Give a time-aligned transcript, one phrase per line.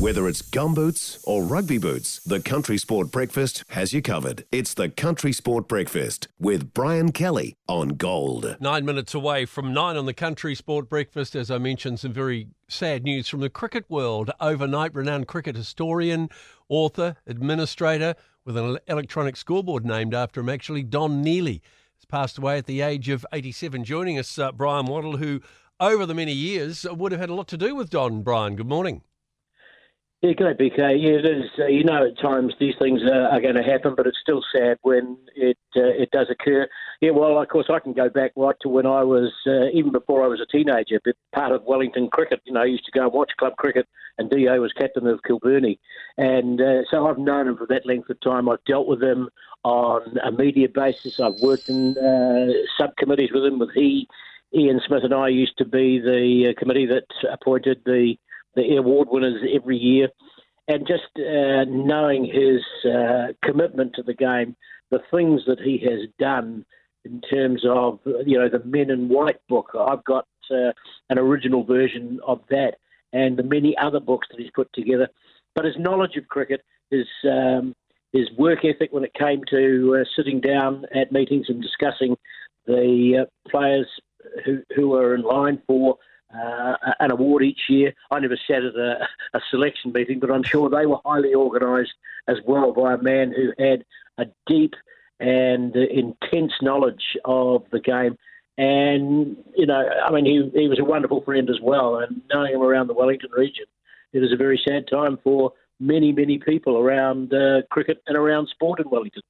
[0.00, 4.46] Whether it's gumboots or rugby boots, the Country Sport Breakfast has you covered.
[4.50, 8.56] It's the Country Sport Breakfast with Brian Kelly on Gold.
[8.60, 11.34] Nine minutes away from nine on the Country Sport Breakfast.
[11.34, 14.30] As I mentioned, some very sad news from the cricket world.
[14.40, 16.30] Overnight, renowned cricket historian,
[16.70, 18.14] author, administrator
[18.46, 21.60] with an electronic scoreboard named after him, actually, Don Neely,
[21.98, 23.84] has passed away at the age of 87.
[23.84, 25.42] Joining us, uh, Bryan Waddle, who
[25.78, 28.22] over the many years would have had a lot to do with Don.
[28.22, 29.02] Brian, good morning.
[30.22, 30.76] Yeah, good, BK.
[30.76, 31.50] Yeah, it is.
[31.58, 34.42] Uh, you know, at times these things are, are, going to happen, but it's still
[34.54, 36.68] sad when it uh, it does occur.
[37.00, 39.92] Yeah, well, of course, I can go back right to when I was uh, even
[39.92, 42.42] before I was a teenager, but part of Wellington cricket.
[42.44, 43.88] You know, I used to go and watch club cricket,
[44.18, 45.78] and Do was captain of Kilbirnie,
[46.18, 48.46] and uh, so I've known him for that length of time.
[48.46, 49.30] I've dealt with him
[49.64, 51.18] on a media basis.
[51.18, 53.58] I've worked in uh, subcommittees with him.
[53.58, 54.06] With he,
[54.54, 58.16] Ian Smith, and I used to be the uh, committee that appointed the
[58.54, 60.08] the award winners every year.
[60.68, 64.56] And just uh, knowing his uh, commitment to the game,
[64.90, 66.64] the things that he has done
[67.04, 70.72] in terms of you know the Men in White book, I've got uh,
[71.08, 72.76] an original version of that,
[73.12, 75.08] and the many other books that he's put together.
[75.54, 77.74] But his knowledge of cricket, his um,
[78.12, 82.16] his work ethic when it came to uh, sitting down at meetings and discussing
[82.66, 83.86] the uh, players
[84.44, 85.96] who who are in line for
[86.34, 87.92] uh, an award each year.
[88.10, 91.92] I never sat at a, a selection meeting, but I'm sure they were highly organised
[92.28, 93.84] as well by a man who had
[94.18, 94.74] a deep
[95.18, 98.16] and intense knowledge of the game.
[98.56, 101.98] And, you know, I mean, he, he was a wonderful friend as well.
[101.98, 103.64] And knowing him around the Wellington region,
[104.12, 108.48] it was a very sad time for many, many people around uh, cricket and around
[108.48, 109.22] sport in Wellington.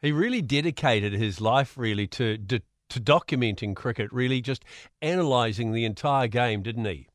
[0.00, 2.60] He really dedicated his life, really, to, to
[2.92, 4.64] to documenting cricket, really just
[5.00, 7.08] analysing the entire game, didn't he?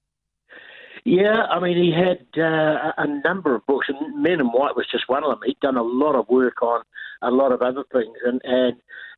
[1.05, 4.87] Yeah, I mean, he had uh, a number of books, and Men in White was
[4.91, 5.39] just one of them.
[5.45, 6.81] He'd done a lot of work on
[7.21, 8.73] a lot of other things, and, and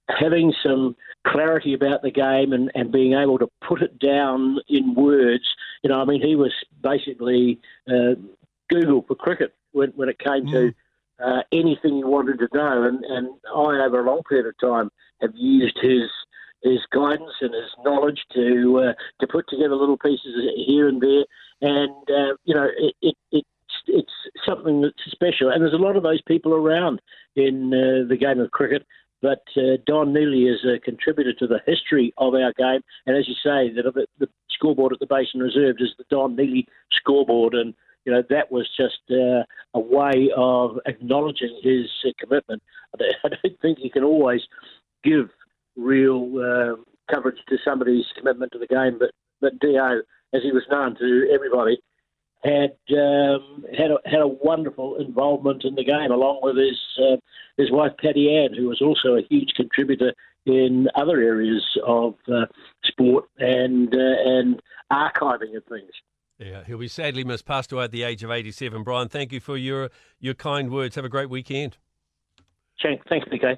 [0.07, 0.95] having some
[1.27, 5.43] clarity about the game and, and being able to put it down in words.
[5.83, 8.15] You know, I mean, he was basically uh,
[8.70, 10.52] Google for cricket when, when it came mm.
[10.52, 10.73] to
[11.23, 12.83] uh, anything you wanted to know.
[12.83, 14.89] And, and I, over a long period of time,
[15.21, 16.09] have used his
[16.64, 21.25] his guidance and his knowledge to uh, to put together little pieces here and there,
[21.61, 23.47] and uh, you know it, it, it's
[23.87, 24.14] it's
[24.45, 25.49] something that's special.
[25.49, 27.02] And there's a lot of those people around
[27.36, 28.86] in uh, the game of cricket.
[29.21, 33.27] But uh, Don Neely is a contributor to the history of our game, and as
[33.27, 37.73] you say, the, the scoreboard at the Basin Reserves is the Don Neely scoreboard, and
[38.05, 39.43] you know that was just uh,
[39.73, 42.64] a way of acknowledging his uh, commitment.
[42.93, 44.41] I don't think you can always
[45.03, 45.30] give
[45.79, 46.75] real uh,
[47.13, 48.97] coverage to somebody's commitment to the game.
[48.99, 50.01] But but Dio,
[50.33, 51.79] as he was known to everybody,
[52.43, 57.17] had um, had a, had a wonderful involvement in the game, along with his uh,
[57.57, 60.13] his wife Patty Ann, who was also a huge contributor
[60.45, 62.45] in other areas of uh,
[62.83, 64.61] sport and uh, and
[64.91, 65.91] archiving of things.
[66.37, 67.45] Yeah, he'll be sadly missed.
[67.45, 68.83] Passed away at the age of 87.
[68.83, 70.95] Bryan, thank you for your your kind words.
[70.95, 71.77] Have a great weekend.
[73.09, 73.57] Thanks, BK.